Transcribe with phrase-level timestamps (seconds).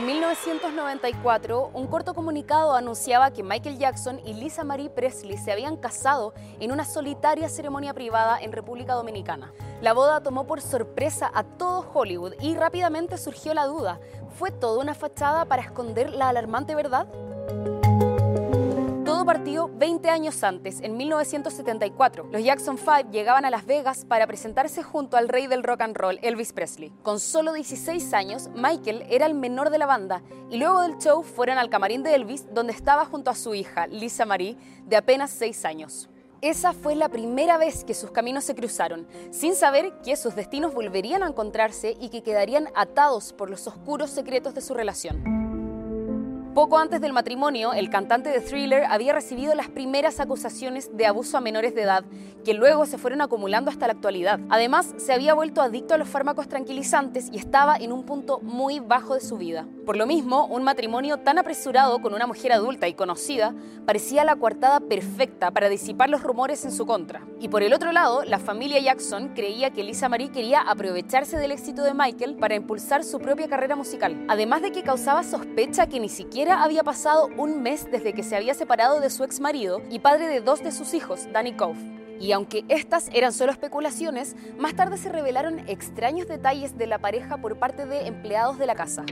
[0.00, 6.34] 1994, un corto comunicado anunciaba que Michael Jackson y Lisa Marie Presley se habían casado
[6.58, 9.52] en una solitaria ceremonia privada en República Dominicana.
[9.80, 14.00] La boda tomó por sorpresa a todo Hollywood y rápidamente surgió la duda,
[14.36, 17.06] ¿fue toda una fachada para esconder la alarmante verdad?
[19.24, 22.28] Partió 20 años antes, en 1974.
[22.30, 25.96] Los Jackson 5 llegaban a Las Vegas para presentarse junto al rey del rock and
[25.96, 26.92] roll, Elvis Presley.
[27.02, 31.22] Con solo 16 años, Michael era el menor de la banda y luego del show
[31.22, 35.30] fueron al camarín de Elvis, donde estaba junto a su hija, Lisa Marie, de apenas
[35.30, 36.08] 6 años.
[36.40, 40.74] Esa fue la primera vez que sus caminos se cruzaron, sin saber que sus destinos
[40.74, 45.43] volverían a encontrarse y que quedarían atados por los oscuros secretos de su relación.
[46.54, 51.36] Poco antes del matrimonio, el cantante de Thriller había recibido las primeras acusaciones de abuso
[51.36, 52.04] a menores de edad,
[52.44, 54.38] que luego se fueron acumulando hasta la actualidad.
[54.50, 58.78] Además, se había vuelto adicto a los fármacos tranquilizantes y estaba en un punto muy
[58.78, 59.66] bajo de su vida.
[59.84, 63.54] Por lo mismo, un matrimonio tan apresurado con una mujer adulta y conocida
[63.84, 67.20] parecía la coartada perfecta para disipar los rumores en su contra.
[67.38, 71.52] Y por el otro lado, la familia Jackson creía que Lisa Marie quería aprovecharse del
[71.52, 76.00] éxito de Michael para impulsar su propia carrera musical, además de que causaba sospecha que
[76.00, 79.82] ni siquiera había pasado un mes desde que se había separado de su ex marido
[79.90, 81.78] y padre de dos de sus hijos, Danny Cove.
[82.20, 87.36] Y aunque estas eran solo especulaciones, más tarde se revelaron extraños detalles de la pareja
[87.36, 89.04] por parte de empleados de la casa.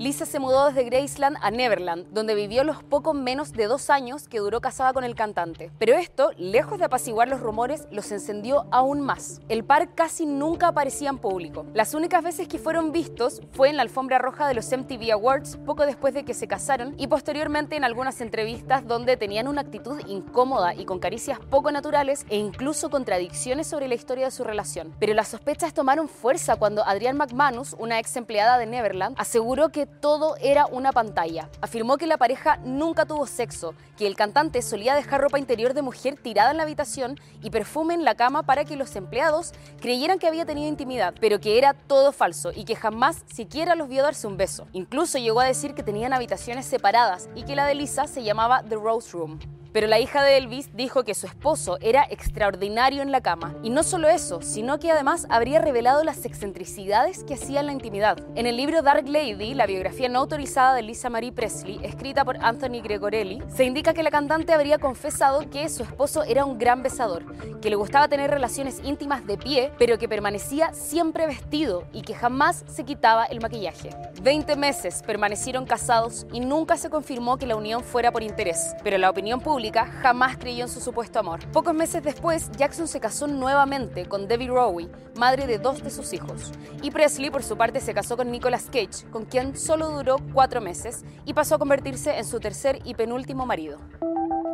[0.00, 4.28] Lisa se mudó desde Graceland a Neverland, donde vivió los poco menos de dos años
[4.28, 5.70] que duró casada con el cantante.
[5.78, 9.42] Pero esto, lejos de apaciguar los rumores, los encendió aún más.
[9.50, 11.66] El par casi nunca aparecía en público.
[11.74, 15.58] Las únicas veces que fueron vistos fue en la alfombra roja de los MTV Awards
[15.66, 20.00] poco después de que se casaron y posteriormente en algunas entrevistas donde tenían una actitud
[20.06, 24.94] incómoda y con caricias poco naturales e incluso contradicciones sobre la historia de su relación.
[24.98, 29.89] Pero las sospechas tomaron fuerza cuando Adrián McManus, una ex empleada de Neverland, aseguró que
[30.00, 31.48] todo era una pantalla.
[31.60, 35.82] Afirmó que la pareja nunca tuvo sexo, que el cantante solía dejar ropa interior de
[35.82, 40.18] mujer tirada en la habitación y perfume en la cama para que los empleados creyeran
[40.18, 44.02] que había tenido intimidad, pero que era todo falso y que jamás siquiera los vio
[44.02, 44.66] darse un beso.
[44.72, 48.62] Incluso llegó a decir que tenían habitaciones separadas y que la de Lisa se llamaba
[48.68, 49.59] The Rose Room.
[49.72, 53.54] Pero la hija de Elvis dijo que su esposo era extraordinario en la cama.
[53.62, 57.72] Y no solo eso, sino que además habría revelado las excentricidades que hacía en la
[57.72, 58.18] intimidad.
[58.34, 62.36] En el libro Dark Lady, la biografía no autorizada de Lisa Marie Presley, escrita por
[62.44, 66.82] Anthony Gregorelli, se indica que la cantante habría confesado que su esposo era un gran
[66.82, 67.24] besador,
[67.60, 72.14] que le gustaba tener relaciones íntimas de pie, pero que permanecía siempre vestido y que
[72.14, 73.90] jamás se quitaba el maquillaje.
[74.22, 78.98] Veinte meses permanecieron casados y nunca se confirmó que la unión fuera por interés, pero
[78.98, 81.40] la opinión pública jamás creyó en su supuesto amor.
[81.52, 84.88] Pocos meses después, Jackson se casó nuevamente con Debbie Rowe,
[85.18, 86.52] madre de dos de sus hijos.
[86.80, 90.62] Y Presley, por su parte, se casó con Nicolas Cage, con quien solo duró cuatro
[90.62, 93.76] meses y pasó a convertirse en su tercer y penúltimo marido.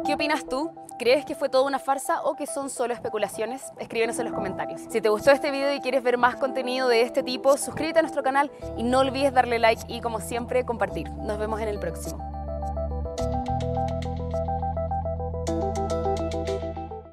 [0.05, 0.73] ¿Qué opinas tú?
[0.99, 3.63] ¿Crees que fue toda una farsa o que son solo especulaciones?
[3.79, 4.81] Escríbenos en los comentarios.
[4.91, 8.03] Si te gustó este video y quieres ver más contenido de este tipo, suscríbete a
[8.03, 11.09] nuestro canal y no olvides darle like y como siempre compartir.
[11.13, 12.36] Nos vemos en el próximo.